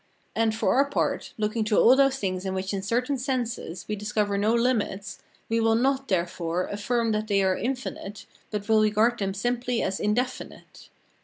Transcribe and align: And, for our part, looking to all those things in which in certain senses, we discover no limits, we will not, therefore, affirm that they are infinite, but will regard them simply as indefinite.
And, 0.35 0.55
for 0.55 0.73
our 0.73 0.85
part, 0.89 1.31
looking 1.37 1.63
to 1.65 1.77
all 1.77 1.95
those 1.95 2.17
things 2.17 2.43
in 2.43 2.55
which 2.55 2.73
in 2.73 2.81
certain 2.81 3.19
senses, 3.19 3.85
we 3.87 3.95
discover 3.95 4.35
no 4.35 4.51
limits, 4.55 5.19
we 5.47 5.59
will 5.59 5.75
not, 5.75 6.07
therefore, 6.07 6.65
affirm 6.65 7.11
that 7.11 7.27
they 7.27 7.43
are 7.43 7.55
infinite, 7.55 8.25
but 8.49 8.67
will 8.67 8.81
regard 8.81 9.19
them 9.19 9.35
simply 9.35 9.83
as 9.83 9.99
indefinite. 9.99 10.89